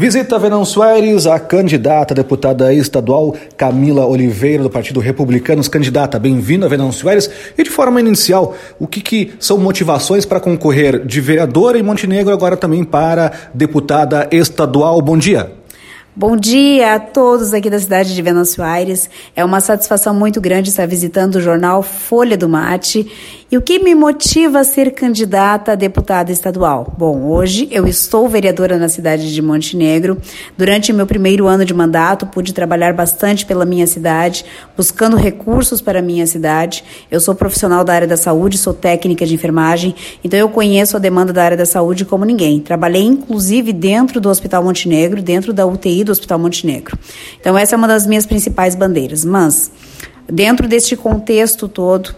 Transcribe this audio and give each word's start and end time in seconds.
Visita 0.00 0.38
Venâncio 0.38 0.80
Aires 0.80 1.26
a 1.26 1.38
candidata 1.38 2.14
a 2.14 2.16
deputada 2.16 2.72
estadual 2.72 3.36
Camila 3.54 4.06
Oliveira, 4.06 4.62
do 4.62 4.70
Partido 4.70 4.98
Republicanos. 4.98 5.68
Candidata, 5.68 6.18
bem-vinda 6.18 6.64
a 6.64 6.68
Venâncio 6.70 7.06
Aires. 7.06 7.30
E 7.58 7.62
de 7.62 7.68
forma 7.68 8.00
inicial, 8.00 8.54
o 8.78 8.86
que, 8.86 9.02
que 9.02 9.34
são 9.38 9.58
motivações 9.58 10.24
para 10.24 10.40
concorrer 10.40 11.04
de 11.04 11.20
vereadora 11.20 11.78
em 11.78 11.82
Montenegro, 11.82 12.32
agora 12.32 12.56
também 12.56 12.82
para 12.82 13.30
deputada 13.52 14.26
estadual? 14.32 15.02
Bom 15.02 15.18
dia. 15.18 15.59
Bom 16.20 16.36
dia 16.36 16.96
a 16.96 17.00
todos 17.00 17.54
aqui 17.54 17.70
da 17.70 17.78
cidade 17.78 18.14
de 18.14 18.20
Venâncio 18.20 18.62
Aires. 18.62 19.08
É 19.34 19.42
uma 19.42 19.58
satisfação 19.58 20.12
muito 20.12 20.38
grande 20.38 20.68
estar 20.68 20.86
visitando 20.86 21.36
o 21.36 21.40
jornal 21.40 21.82
Folha 21.82 22.36
do 22.36 22.46
Mate. 22.46 23.10
E 23.50 23.56
o 23.56 23.60
que 23.60 23.80
me 23.80 23.96
motiva 23.96 24.60
a 24.60 24.64
ser 24.64 24.92
candidata 24.92 25.72
a 25.72 25.74
deputada 25.74 26.30
estadual? 26.30 26.94
Bom, 26.96 27.24
hoje 27.24 27.66
eu 27.72 27.84
estou 27.84 28.28
vereadora 28.28 28.78
na 28.78 28.88
cidade 28.88 29.34
de 29.34 29.42
Montenegro. 29.42 30.18
Durante 30.56 30.92
meu 30.92 31.04
primeiro 31.04 31.48
ano 31.48 31.64
de 31.64 31.74
mandato, 31.74 32.26
pude 32.26 32.52
trabalhar 32.52 32.92
bastante 32.92 33.44
pela 33.44 33.64
minha 33.64 33.88
cidade, 33.88 34.44
buscando 34.76 35.16
recursos 35.16 35.80
para 35.80 35.98
a 35.98 36.02
minha 36.02 36.28
cidade. 36.28 36.84
Eu 37.10 37.18
sou 37.18 37.34
profissional 37.34 37.82
da 37.82 37.92
área 37.92 38.06
da 38.06 38.16
saúde, 38.16 38.56
sou 38.56 38.72
técnica 38.72 39.26
de 39.26 39.34
enfermagem, 39.34 39.96
então 40.22 40.38
eu 40.38 40.48
conheço 40.48 40.96
a 40.96 41.00
demanda 41.00 41.32
da 41.32 41.42
área 41.42 41.56
da 41.56 41.66
saúde 41.66 42.04
como 42.04 42.24
ninguém. 42.24 42.60
Trabalhei 42.60 43.02
inclusive 43.02 43.72
dentro 43.72 44.20
do 44.20 44.28
Hospital 44.28 44.62
Montenegro, 44.62 45.20
dentro 45.20 45.52
da 45.52 45.66
UTI 45.66 46.04
do 46.04 46.09
Hospital 46.12 46.38
Montenegro. 46.38 46.98
Então 47.40 47.56
essa 47.56 47.74
é 47.74 47.76
uma 47.76 47.88
das 47.88 48.06
minhas 48.06 48.26
principais 48.26 48.74
bandeiras. 48.74 49.24
Mas 49.24 49.70
dentro 50.30 50.68
deste 50.68 50.96
contexto 50.96 51.68
todo, 51.68 52.14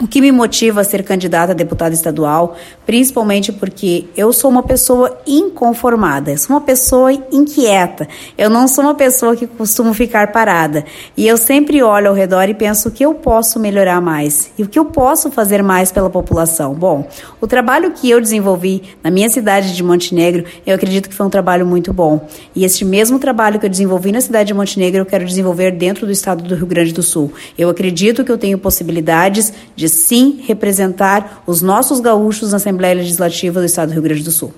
o 0.00 0.06
que 0.06 0.20
me 0.20 0.30
motiva 0.30 0.80
a 0.80 0.84
ser 0.84 1.02
candidata 1.02 1.52
a 1.52 1.54
deputada 1.54 1.94
estadual, 1.94 2.56
principalmente 2.86 3.52
porque 3.52 4.06
eu 4.16 4.32
sou 4.32 4.50
uma 4.50 4.62
pessoa 4.62 5.18
inconformada, 5.26 6.36
sou 6.36 6.56
uma 6.56 6.60
pessoa 6.60 7.12
inquieta, 7.12 8.08
eu 8.36 8.48
não 8.48 8.68
sou 8.68 8.84
uma 8.84 8.94
pessoa 8.94 9.34
que 9.34 9.46
costumo 9.46 9.92
ficar 9.92 10.32
parada. 10.32 10.84
E 11.16 11.26
eu 11.26 11.36
sempre 11.36 11.82
olho 11.82 12.08
ao 12.08 12.14
redor 12.14 12.48
e 12.48 12.54
penso 12.54 12.88
o 12.88 12.92
que 12.92 13.04
eu 13.04 13.14
posso 13.14 13.58
melhorar 13.58 14.00
mais 14.00 14.52
e 14.56 14.62
o 14.62 14.68
que 14.68 14.78
eu 14.78 14.84
posso 14.84 15.30
fazer 15.30 15.62
mais 15.62 15.90
pela 15.90 16.08
população. 16.08 16.74
Bom, 16.74 17.08
o 17.40 17.46
trabalho 17.46 17.92
que 17.92 18.08
eu 18.08 18.20
desenvolvi 18.20 18.82
na 19.02 19.10
minha 19.10 19.28
cidade 19.28 19.74
de 19.74 19.82
Montenegro, 19.82 20.44
eu 20.66 20.74
acredito 20.74 21.08
que 21.08 21.14
foi 21.14 21.26
um 21.26 21.30
trabalho 21.30 21.66
muito 21.66 21.92
bom. 21.92 22.26
E 22.54 22.64
este 22.64 22.84
mesmo 22.84 23.18
trabalho 23.18 23.58
que 23.58 23.66
eu 23.66 23.70
desenvolvi 23.70 24.12
na 24.12 24.20
cidade 24.20 24.48
de 24.48 24.54
Montenegro, 24.54 25.00
eu 25.00 25.06
quero 25.06 25.24
desenvolver 25.24 25.72
dentro 25.72 26.06
do 26.06 26.12
estado 26.12 26.44
do 26.44 26.54
Rio 26.54 26.66
Grande 26.66 26.92
do 26.92 27.02
Sul. 27.02 27.32
Eu 27.56 27.68
acredito 27.68 28.24
que 28.24 28.30
eu 28.30 28.38
tenho 28.38 28.58
possibilidades 28.58 29.52
de 29.74 29.87
sim 29.88 30.42
representar 30.46 31.42
os 31.46 31.62
nossos 31.62 32.00
gaúchos 32.00 32.50
na 32.50 32.56
Assembleia 32.56 32.94
Legislativa 32.94 33.60
do 33.60 33.66
Estado 33.66 33.88
do 33.88 33.92
Rio 33.92 34.02
Grande 34.02 34.22
do 34.22 34.30
Sul. 34.30 34.52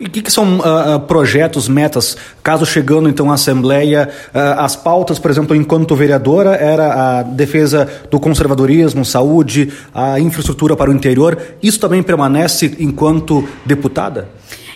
E 0.00 0.06
o 0.06 0.10
que, 0.10 0.22
que, 0.22 0.32
são 0.32 0.60
uh, 0.60 0.98
projetos, 1.00 1.68
metas, 1.68 2.16
caso 2.42 2.64
chegando 2.64 3.06
então 3.06 3.30
à 3.30 3.34
Assembleia, 3.34 4.08
uh, 4.34 4.60
as 4.60 4.74
pautas, 4.74 5.18
por 5.18 5.30
exemplo, 5.30 5.54
enquanto 5.54 5.94
vereadora, 5.94 6.56
era 6.56 7.18
a 7.18 7.22
defesa 7.22 7.86
do 8.10 8.18
conservadorismo, 8.18 9.04
saúde, 9.04 9.70
a 9.94 10.18
infraestrutura 10.18 10.74
para 10.74 10.90
o 10.90 10.94
interior. 10.94 11.36
Isso 11.62 11.78
também 11.78 12.02
permanece 12.02 12.76
enquanto 12.78 13.46
deputada? 13.66 14.26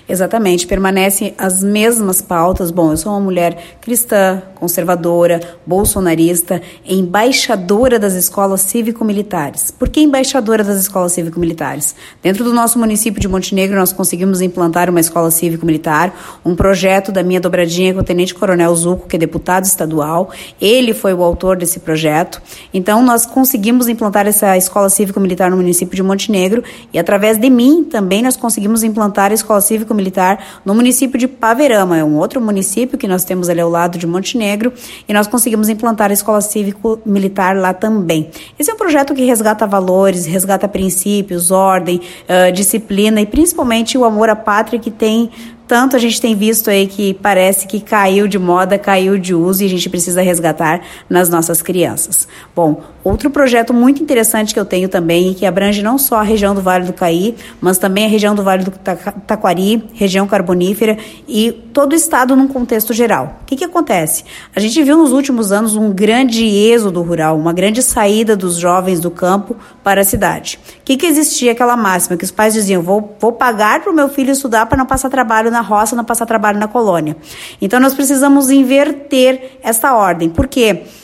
Exatamente, 0.07 0.67
permanecem 0.67 1.35
as 1.39 1.63
mesmas 1.63 2.21
pautas. 2.21 2.71
Bom, 2.71 2.91
eu 2.91 2.97
sou 2.97 3.13
uma 3.13 3.21
mulher 3.21 3.57
cristã, 3.81 4.43
conservadora, 4.55 5.41
bolsonarista, 5.67 6.61
embaixadora 6.85 7.99
das 7.99 8.13
escolas 8.13 8.61
cívico-militares. 8.61 9.71
Por 9.71 9.89
que 9.89 10.01
embaixadora 10.01 10.63
das 10.63 10.79
escolas 10.79 11.13
cívico-militares? 11.13 11.95
Dentro 12.23 12.45
do 12.45 12.53
nosso 12.53 12.79
município 12.79 13.19
de 13.19 13.27
Montenegro, 13.27 13.79
nós 13.79 13.95
conseguimos 13.95 14.43
implantar 14.43 14.91
uma 14.91 15.01
escola 15.01 15.31
cívico-militar, 15.31 16.15
um 16.45 16.55
projeto 16.55 17.11
da 17.11 17.23
minha 17.23 17.41
dobradinha 17.41 17.95
com 17.95 18.01
o 18.01 18.05
Tenente 18.05 18.35
Coronel 18.35 18.75
Zuco, 18.75 19.09
que 19.09 19.17
é 19.17 19.19
deputado 19.19 19.65
estadual. 19.65 20.31
Ele 20.61 20.93
foi 20.93 21.15
o 21.15 21.23
autor 21.23 21.57
desse 21.57 21.81
projeto. 21.81 22.43
Então, 22.75 23.03
nós 23.03 23.25
conseguimos 23.25 23.89
implantar 23.89 24.27
essa 24.27 24.55
escola 24.55 24.91
cívico-militar 24.91 25.51
no 25.51 25.57
município 25.57 25.97
de 25.97 26.03
Montenegro 26.03 26.63
e, 26.93 26.99
através 26.99 27.39
de 27.39 27.49
mim, 27.49 27.85
também 27.85 28.23
nós 28.23 28.37
conseguimos 28.37 28.83
implantar 28.83 29.31
a 29.31 29.35
escola 29.35 29.63
cívico 29.63 29.94
militar 29.95 30.61
no 30.65 30.75
município 30.75 31.19
de 31.19 31.29
Paverama, 31.29 31.97
é 31.97 32.05
um 32.05 32.17
outro 32.17 32.41
município 32.41 32.99
que 32.99 33.09
nós 33.09 33.25
temos 33.25 33.49
ali 33.49 33.61
ao 33.61 33.71
lado 33.71 33.99
de 33.99 34.07
Montenegro, 34.07 34.73
e 35.09 35.13
nós 35.13 35.27
conseguimos 35.27 35.69
implantar 35.69 36.11
a 36.11 36.15
escola 36.15 36.41
cívico-militar 36.41 37.57
lá 37.57 37.73
também. 37.73 38.31
Esse 38.59 38.71
é 38.71 38.75
um 38.75 38.77
projeto 38.77 39.15
que 39.15 39.25
resgata 39.25 39.67
valores, 39.67 40.27
resgata 40.27 40.69
princípios, 40.69 41.51
ordem, 41.51 42.01
uh, 42.29 42.53
disciplina 42.53 43.21
e 43.21 43.27
principalmente 43.27 43.97
o 43.97 44.05
amor 44.05 44.29
à 44.29 44.37
pátria 44.37 44.79
que 44.79 44.91
tem 44.91 45.31
tanto 45.67 45.97
a 45.97 45.99
gente 45.99 46.21
tem 46.21 46.35
visto 46.35 46.69
aí 46.69 46.87
que 46.87 47.15
parece 47.15 47.67
que 47.67 47.81
caiu 47.81 48.29
de 48.29 48.39
moda, 48.39 48.79
caiu 48.79 49.19
de 49.19 49.35
uso 49.35 49.63
e 49.63 49.67
a 49.67 49.69
gente 49.69 49.89
precisa 49.89 50.21
resgatar 50.21 50.83
nas 51.09 51.31
nossas 51.31 51.63
crianças. 51.63 52.29
Bom, 52.55 52.83
outro 53.05 53.31
projeto 53.31 53.75
muito 53.75 54.03
interessante 54.03 54.55
que 54.55 54.59
eu 54.59 54.65
tenho 54.65 54.89
também 54.89 55.35
que 55.35 55.45
abrange 55.45 55.83
não 55.83 55.99
só 55.99 56.17
a 56.17 56.23
região 56.23 56.55
do 56.55 56.63
Vale 56.63 56.87
do 56.87 56.93
Caí, 56.93 57.37
mas 57.61 57.77
também 57.77 58.07
a 58.07 58.09
região 58.09 58.35
do 58.35 58.43
Vale 58.43 58.65
do 58.65 58.71
Taquari, 58.71 59.85
região 59.93 60.27
carbonífera 60.27 60.97
e 61.29 61.53
todo 61.53 61.93
o 61.93 61.95
estado 61.95 62.35
num 62.35 62.49
contexto 62.49 62.95
geral. 62.95 63.41
O 63.43 63.45
que, 63.45 63.57
que 63.57 63.65
acontece? 63.65 64.25
A 64.57 64.61
gente 64.61 64.83
viu 64.83 64.97
nos 64.97 65.13
últimos 65.13 65.53
anos 65.53 65.77
um 65.77 65.93
grande 65.93 66.47
êxodo 66.47 67.03
rural, 67.03 67.37
uma 67.37 67.53
grande 67.53 67.83
saída 67.83 68.35
dos 68.35 68.57
jovens 68.57 69.01
do 69.01 69.11
campo 69.11 69.55
para 69.83 70.01
a 70.01 70.05
cidade. 70.05 70.59
O 70.81 70.85
que, 70.85 70.97
que 70.97 71.07
existia 71.07 71.53
aquela 71.53 71.77
máxima 71.77 72.17
que 72.17 72.25
os 72.25 72.31
pais 72.31 72.55
diziam: 72.55 72.81
vou, 72.81 73.17
vou 73.21 73.33
pagar 73.33 73.83
para 73.83 73.93
o 73.93 73.95
meu 73.95 74.09
filho 74.09 74.31
estudar 74.31 74.67
para 74.67 74.79
não 74.79 74.87
passar 74.87 75.11
trabalho 75.11 75.51
na 75.51 75.61
roça, 75.61 75.95
não 75.95 76.05
passar 76.05 76.25
trabalho 76.25 76.59
na 76.59 76.69
colônia. 76.69 77.17
Então 77.61 77.79
nós 77.79 77.93
precisamos 77.93 78.51
inverter 78.51 79.59
essa 79.63 79.95
ordem. 79.95 80.31
Por 80.31 80.47
quê? 80.47 80.55
Porque 80.65 80.95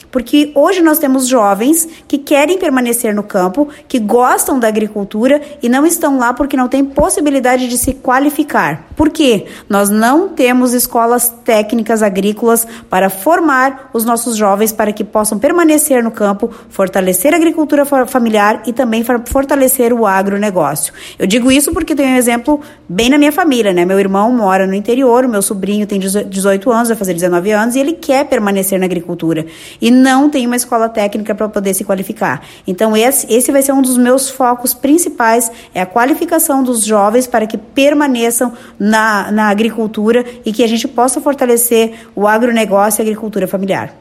hoje 0.55 0.83
nós 0.83 0.99
temos 0.99 1.29
jovens 1.29 1.89
que 2.09 2.19
querem 2.19 2.59
permanecer 2.59 3.15
no 3.15 3.23
campo, 3.23 3.69
que 3.87 3.99
gostam 3.99 4.59
da 4.59 4.69
agricultura 4.69 5.41
e 5.63 5.69
não 5.69 5.87
estão 5.87 6.19
lá 6.19 6.35
porque 6.35 6.57
não 6.57 6.69
têm 6.69 6.85
possibilidade 6.85 7.69
de 7.69 7.79
se 7.79 7.95
qualificar. 7.95 8.87
Por 8.97 9.11
quê? 9.11 9.47
Nós 9.69 9.89
não 9.89 10.29
temos 10.29 10.73
escolas 10.73 11.29
técnicas 11.45 12.03
agrícolas 12.03 12.67
para 12.89 13.09
formar 13.09 13.91
os 13.93 14.05
nossos 14.05 14.37
jovens 14.37 14.73
para 14.73 14.93
que 14.93 15.05
possam 15.05 15.39
permanecer 15.39 16.03
no 16.03 16.11
campo, 16.11 16.51
fortalecer 16.69 17.33
a 17.33 17.37
agricultura 17.37 17.85
familiar 18.07 18.63
e 18.67 18.73
também 18.73 19.05
fortalecer 19.27 19.93
o 19.93 20.07
agronegócio. 20.07 20.93
Eu 21.19 21.27
digo 21.27 21.51
isso 21.53 21.73
porque 21.73 21.95
tenho 21.95 22.11
um 22.11 22.17
exemplo 22.17 22.61
bem 22.89 23.09
na 23.09 23.19
minha 23.19 23.33
família, 23.33 23.73
né? 23.73 23.85
Meu 23.85 23.99
irmão 23.99 24.33
mora 24.33 24.67
no 24.67 24.75
interior, 24.75 25.27
meu 25.29 25.43
sobrinho 25.43 25.87
tem 25.87 25.99
18 26.01 26.71
anos, 26.71 26.89
vai 26.89 26.97
fazer 26.97 27.15
19 27.15 27.51
anos 27.53 27.77
e 27.77 27.81
ele 27.81 27.93
quer 27.93 28.25
permanecer 28.25 28.79
na 28.79 28.87
agricultura. 28.87 29.47
E 29.81 29.91
não 30.01 30.31
tem 30.31 30.47
uma 30.47 30.57
escola 30.57 30.89
técnica 30.89 31.35
para 31.35 31.49
poder 31.49 31.75
se 31.75 31.85
qualificar. 31.85 32.43
Então, 32.67 32.97
esse, 32.97 33.31
esse 33.33 33.53
vai 33.53 33.63
ser 33.63 33.73
um 33.73 33.83
dos 33.83 33.99
meus 33.99 34.31
focos 34.31 34.73
principais, 34.73 35.51
é 35.75 35.81
a 35.81 35.87
qualificação 35.87 36.63
dos 36.63 36.85
jovens 36.85 37.27
para 37.27 37.47
que 37.47 37.59
permaneçam 37.59 38.53
na, 38.79 39.31
na 39.31 39.49
agricultura 39.49 40.25
e 40.45 40.53
que 40.53 40.65
a 40.65 40.69
gente 40.69 40.89
possa 40.89 41.21
fortalecer 41.21 42.09
o 42.15 42.27
agronegócio 42.27 43.01
e 43.01 43.03
a 43.03 43.07
agricultura 43.07 43.47
familiar. 43.47 43.95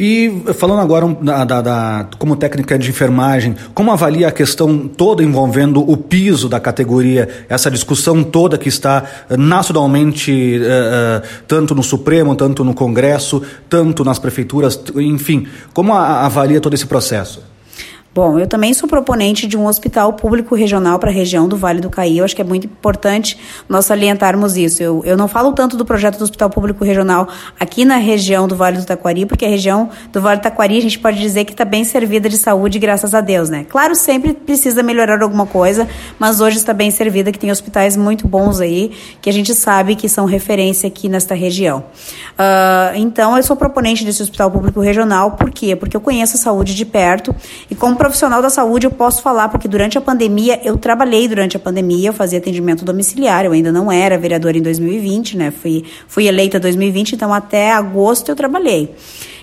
E 0.00 0.32
falando 0.54 0.80
agora 0.80 1.08
da, 1.20 1.44
da, 1.44 1.60
da, 1.60 2.06
como 2.20 2.36
técnica 2.36 2.78
de 2.78 2.88
enfermagem, 2.88 3.56
como 3.74 3.90
avalia 3.90 4.28
a 4.28 4.30
questão 4.30 4.86
toda 4.86 5.24
envolvendo 5.24 5.80
o 5.80 5.96
piso 5.96 6.48
da 6.48 6.60
categoria, 6.60 7.28
essa 7.48 7.68
discussão 7.68 8.22
toda 8.22 8.56
que 8.56 8.68
está 8.68 9.04
nacionalmente, 9.36 10.30
uh, 10.30 11.18
uh, 11.18 11.28
tanto 11.48 11.74
no 11.74 11.82
Supremo, 11.82 12.36
tanto 12.36 12.62
no 12.62 12.74
Congresso, 12.74 13.42
tanto 13.68 14.04
nas 14.04 14.20
prefeituras, 14.20 14.80
enfim, 14.94 15.48
como 15.74 15.92
avalia 15.92 16.60
todo 16.60 16.74
esse 16.74 16.86
processo? 16.86 17.42
Bom, 18.14 18.38
eu 18.38 18.46
também 18.46 18.72
sou 18.72 18.88
proponente 18.88 19.46
de 19.46 19.56
um 19.56 19.66
hospital 19.66 20.14
público 20.14 20.54
regional 20.54 20.98
para 20.98 21.10
a 21.10 21.12
região 21.12 21.46
do 21.46 21.56
Vale 21.56 21.80
do 21.80 21.90
Caí. 21.90 22.18
Eu 22.18 22.24
acho 22.24 22.34
que 22.34 22.40
é 22.40 22.44
muito 22.44 22.66
importante 22.66 23.38
nós 23.68 23.84
salientarmos 23.84 24.56
isso. 24.56 24.82
Eu, 24.82 25.02
eu 25.04 25.16
não 25.16 25.28
falo 25.28 25.52
tanto 25.52 25.76
do 25.76 25.84
projeto 25.84 26.16
do 26.16 26.24
hospital 26.24 26.48
público 26.48 26.84
regional 26.84 27.28
aqui 27.60 27.84
na 27.84 27.96
região 27.96 28.48
do 28.48 28.56
Vale 28.56 28.78
do 28.78 28.86
Taquari, 28.86 29.26
porque 29.26 29.44
a 29.44 29.48
região 29.48 29.90
do 30.10 30.20
Vale 30.22 30.40
do 30.40 30.42
Taquari 30.42 30.78
a 30.78 30.82
gente 30.82 30.98
pode 30.98 31.20
dizer 31.20 31.44
que 31.44 31.52
está 31.52 31.66
bem 31.66 31.84
servida 31.84 32.28
de 32.28 32.38
saúde, 32.38 32.78
graças 32.78 33.14
a 33.14 33.20
Deus, 33.20 33.50
né? 33.50 33.66
Claro, 33.68 33.94
sempre 33.94 34.32
precisa 34.32 34.82
melhorar 34.82 35.22
alguma 35.22 35.46
coisa, 35.46 35.86
mas 36.18 36.40
hoje 36.40 36.56
está 36.56 36.72
bem 36.72 36.90
servida, 36.90 37.30
que 37.30 37.38
tem 37.38 37.50
hospitais 37.50 37.94
muito 37.94 38.26
bons 38.26 38.58
aí, 38.58 38.90
que 39.20 39.28
a 39.28 39.32
gente 39.32 39.54
sabe 39.54 39.94
que 39.94 40.08
são 40.08 40.24
referência 40.24 40.86
aqui 40.86 41.08
nesta 41.08 41.34
região. 41.34 41.84
Uh, 42.38 42.96
então, 42.96 43.36
eu 43.36 43.42
sou 43.42 43.54
proponente 43.54 44.04
desse 44.04 44.22
hospital 44.22 44.50
público 44.50 44.80
regional, 44.80 45.32
por 45.32 45.50
quê? 45.50 45.76
Porque 45.76 45.96
eu 45.96 46.00
conheço 46.00 46.36
a 46.36 46.40
saúde 46.40 46.74
de 46.74 46.86
perto 46.86 47.34
e 47.70 47.74
como 47.74 47.97
profissional 47.98 48.40
da 48.40 48.48
saúde, 48.48 48.86
eu 48.86 48.90
posso 48.90 49.20
falar, 49.20 49.48
porque 49.48 49.68
durante 49.68 49.98
a 49.98 50.00
pandemia, 50.00 50.60
eu 50.64 50.78
trabalhei 50.78 51.28
durante 51.28 51.56
a 51.56 51.60
pandemia, 51.60 52.08
eu 52.08 52.12
fazia 52.14 52.38
atendimento 52.38 52.84
domiciliar, 52.84 53.44
eu 53.44 53.52
ainda 53.52 53.70
não 53.70 53.92
era 53.92 54.16
vereadora 54.16 54.56
em 54.56 54.62
2020, 54.62 55.36
né? 55.36 55.50
Fui, 55.50 55.84
fui 56.06 56.26
eleita 56.26 56.56
em 56.56 56.60
2020, 56.60 57.12
então 57.12 57.34
até 57.34 57.72
agosto 57.72 58.30
eu 58.30 58.36
trabalhei. 58.36 58.94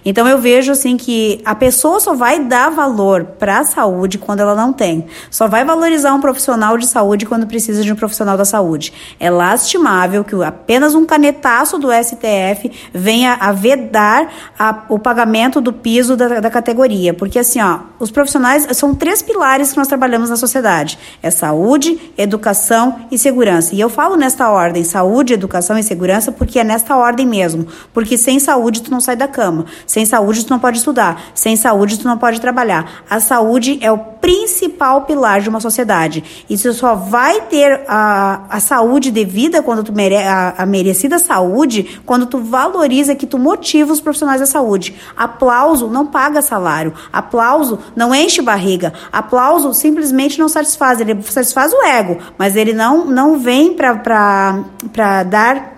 Então 0.06 0.28
eu 0.28 0.38
vejo 0.38 0.72
assim 0.72 0.96
que 0.96 1.42
a 1.44 1.56
pessoa 1.56 2.00
só 2.00 2.14
vai 2.14 2.44
dar 2.44 2.70
valor 2.70 3.26
para 3.40 3.60
a 3.60 3.64
saúde 3.64 4.20
quando 4.20 4.40
ela 4.40 4.56
não 4.56 4.72
tem. 4.72 5.08
Só 5.32 5.48
vai 5.48 5.66
valorizar 5.66 6.14
um 6.14 6.22
profissional 6.22 6.78
de 6.78 6.86
saúde 6.86 7.26
quando 7.26 7.48
precisa 7.48 7.84
de 7.84 7.92
um 7.92 7.96
profissional 7.96 8.38
da 8.38 8.46
saúde. 8.46 8.94
É 9.20 9.30
lastimável 9.30 10.24
que 10.24 10.36
apenas 10.44 10.94
um 10.94 11.06
canetaço 11.06 11.80
do 11.80 11.90
STF 11.92 12.72
venha 12.94 13.34
a 13.34 13.52
vedar 13.52 14.32
a, 14.60 14.84
o 14.90 15.00
pagamento 15.00 15.60
do 15.60 15.74
piso 15.74 16.16
da, 16.16 16.40
da 16.40 16.50
categoria, 16.52 17.14
porque 17.14 17.40
assim, 17.40 17.60
ó, 17.60 17.80
os 18.00 18.12
profissionais 18.12 18.68
são 18.78 18.94
três 18.94 19.22
pilares 19.22 19.72
que 19.72 19.78
nós 19.78 19.88
trabalhamos 19.88 20.30
na 20.30 20.36
sociedade: 20.36 21.00
é 21.24 21.32
saúde, 21.32 22.00
educação 22.18 23.08
e 23.10 23.18
segurança. 23.18 23.74
E 23.74 23.80
eu 23.80 23.90
falo 23.90 24.16
nesta 24.16 24.50
ordem: 24.50 24.84
saúde, 24.84 25.34
educação 25.34 25.78
e 25.78 25.84
segurança, 25.84 26.32
porque 26.32 26.60
é 26.60 26.64
nesta 26.64 26.96
ordem 26.96 27.26
mesmo. 27.26 27.68
Porque 27.94 28.18
sem 28.18 28.40
saúde 28.40 28.82
tu 28.82 28.92
não 28.92 29.00
sai 29.02 29.16
da 29.16 29.28
cama, 29.28 29.66
sem 29.96 30.06
saúde 30.06 30.44
tu 30.44 30.50
não 30.50 30.60
pode 30.60 30.80
estudar, 30.80 31.22
sem 31.34 31.56
saúde 31.56 31.98
tu 31.98 32.06
não 32.06 32.18
pode 32.18 32.42
trabalhar. 32.42 33.06
A 33.10 33.22
saúde 33.22 33.80
é 33.82 33.90
o 33.90 33.98
principal 33.98 35.04
pilar 35.04 35.40
de 35.40 35.48
uma 35.48 35.62
sociedade. 35.62 36.22
E 36.50 36.58
você 36.58 36.74
só 36.74 36.96
vai 36.96 37.40
ter 37.44 37.86
a, 37.88 38.42
a 38.50 38.60
saúde 38.60 39.10
devida 39.10 39.64
quando 39.64 39.86
tu 39.86 39.94
mere, 39.94 40.18
a, 40.18 40.54
a 40.58 40.66
merecida 40.66 41.18
saúde 41.18 42.02
quando 42.06 42.26
tu 42.26 42.40
valoriza 42.40 43.16
que 43.16 43.26
tu 43.26 43.40
motiva 43.40 43.94
os 43.94 44.02
profissionais 44.02 44.42
da 44.42 44.46
saúde. 44.46 44.94
Aplauso 45.16 45.88
não 45.88 46.08
paga 46.08 46.42
salário. 46.42 46.94
Aplauso 47.14 47.80
não 47.96 48.14
enche 48.14 48.42
barriga. 48.42 48.92
Aplauso 49.14 49.74
simplesmente 49.74 50.38
não 50.38 50.50
satisfaz. 50.50 51.00
Ele 51.00 51.22
satisfaz 51.22 51.72
o 51.72 51.82
ego, 51.86 52.18
mas 52.38 52.58
ele 52.58 52.74
não, 52.74 53.06
não 53.06 53.40
vem 53.40 53.74
para 53.74 55.24
dar 55.24 55.75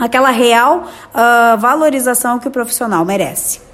aquela 0.00 0.30
real 0.30 0.84
uh, 1.14 1.58
valorização 1.58 2.38
que 2.38 2.48
o 2.48 2.50
profissional 2.50 3.04
merece. 3.04 3.69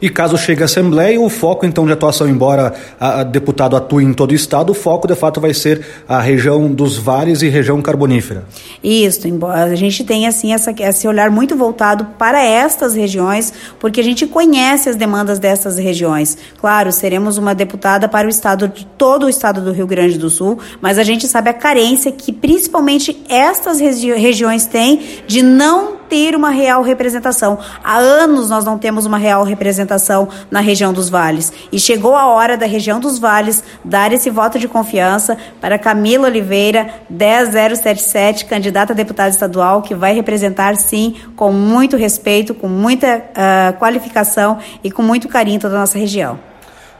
E 0.00 0.10
caso 0.10 0.36
chegue 0.36 0.62
a 0.62 0.66
Assembleia, 0.66 1.20
o 1.20 1.28
foco 1.28 1.64
então 1.64 1.86
de 1.86 1.92
atuação, 1.92 2.28
embora 2.28 2.74
a, 3.00 3.20
a 3.20 3.22
deputado 3.22 3.76
atue 3.76 4.04
em 4.04 4.12
todo 4.12 4.30
o 4.32 4.34
estado, 4.34 4.70
o 4.70 4.74
foco 4.74 5.08
de 5.08 5.14
fato 5.14 5.40
vai 5.40 5.54
ser 5.54 5.84
a 6.08 6.20
região 6.20 6.70
dos 6.72 6.96
vales 6.96 7.42
e 7.42 7.48
região 7.48 7.80
carbonífera. 7.80 8.44
Isso, 8.82 9.26
embora 9.26 9.64
a 9.64 9.74
gente 9.74 10.04
tem 10.04 10.26
assim 10.26 10.52
essa, 10.52 10.74
esse 10.78 11.08
olhar 11.08 11.30
muito 11.30 11.56
voltado 11.56 12.06
para 12.18 12.42
estas 12.42 12.94
regiões, 12.94 13.52
porque 13.78 14.00
a 14.00 14.04
gente 14.04 14.26
conhece 14.26 14.88
as 14.88 14.96
demandas 14.96 15.38
dessas 15.38 15.78
regiões. 15.78 16.36
Claro, 16.60 16.92
seremos 16.92 17.38
uma 17.38 17.54
deputada 17.54 18.08
para 18.08 18.26
o 18.26 18.30
estado 18.30 18.72
todo 18.98 19.26
o 19.26 19.28
estado 19.28 19.60
do 19.60 19.72
Rio 19.72 19.86
Grande 19.86 20.18
do 20.18 20.28
Sul, 20.28 20.58
mas 20.80 20.98
a 20.98 21.04
gente 21.04 21.26
sabe 21.26 21.50
a 21.50 21.54
carência 21.54 22.12
que 22.12 22.32
principalmente 22.32 23.16
estas 23.28 23.80
regi 23.80 24.12
regiões 24.12 24.66
têm 24.66 25.00
de 25.26 25.42
não 25.42 25.95
ter 26.08 26.34
uma 26.34 26.50
real 26.50 26.82
representação. 26.82 27.58
Há 27.82 27.96
anos 27.96 28.50
nós 28.50 28.64
não 28.64 28.78
temos 28.78 29.06
uma 29.06 29.18
real 29.18 29.44
representação 29.44 30.28
na 30.50 30.60
região 30.60 30.92
dos 30.92 31.08
vales. 31.08 31.52
E 31.70 31.78
chegou 31.78 32.16
a 32.16 32.26
hora 32.26 32.56
da 32.56 32.66
região 32.66 33.00
dos 33.00 33.18
vales 33.18 33.62
dar 33.84 34.12
esse 34.12 34.30
voto 34.30 34.58
de 34.58 34.68
confiança 34.68 35.36
para 35.60 35.78
Camila 35.78 36.28
Oliveira, 36.28 36.88
10077, 37.10 38.44
candidata 38.44 38.92
a 38.92 38.96
deputada 38.96 39.28
estadual, 39.28 39.82
que 39.82 39.94
vai 39.94 40.14
representar, 40.14 40.76
sim, 40.76 41.14
com 41.34 41.52
muito 41.52 41.96
respeito, 41.96 42.54
com 42.54 42.68
muita 42.68 43.16
uh, 43.16 43.78
qualificação 43.78 44.58
e 44.82 44.90
com 44.90 45.02
muito 45.02 45.28
carinho 45.28 45.60
toda 45.60 45.76
a 45.76 45.80
nossa 45.80 45.98
região. 45.98 46.38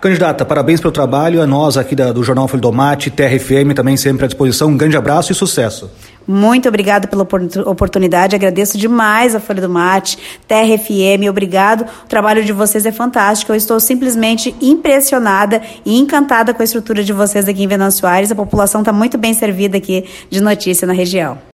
Candidata, 0.00 0.44
parabéns 0.44 0.80
pelo 0.80 0.92
trabalho. 0.92 1.42
A 1.42 1.46
nós 1.46 1.76
aqui 1.76 1.96
da, 1.96 2.12
do 2.12 2.22
Jornal 2.22 2.46
Folha 2.46 2.60
do 2.60 2.72
Mate, 2.72 3.10
TRFM, 3.10 3.74
também 3.74 3.96
sempre 3.96 4.24
à 4.24 4.28
disposição. 4.28 4.68
Um 4.68 4.76
grande 4.76 4.96
abraço 4.96 5.32
e 5.32 5.34
sucesso. 5.34 5.90
Muito 6.26 6.68
obrigada 6.68 7.06
pela 7.06 7.22
oportunidade, 7.66 8.34
agradeço 8.34 8.76
demais 8.76 9.34
a 9.34 9.40
Folha 9.40 9.62
do 9.62 9.68
Mate, 9.68 10.18
TRFM, 10.48 11.28
obrigado. 11.28 11.82
O 12.04 12.08
trabalho 12.08 12.44
de 12.44 12.52
vocês 12.52 12.84
é 12.84 12.92
fantástico. 12.92 13.52
Eu 13.52 13.56
estou 13.56 13.78
simplesmente 13.78 14.54
impressionada 14.60 15.62
e 15.84 15.96
encantada 15.98 16.52
com 16.52 16.62
a 16.62 16.64
estrutura 16.64 17.04
de 17.04 17.12
vocês 17.12 17.48
aqui 17.48 17.62
em 17.62 17.68
Venâncio. 17.68 18.06
A 18.06 18.34
população 18.34 18.80
está 18.80 18.92
muito 18.92 19.16
bem 19.18 19.34
servida 19.34 19.78
aqui 19.78 20.04
de 20.30 20.40
notícia 20.40 20.86
na 20.86 20.92
região. 20.92 21.38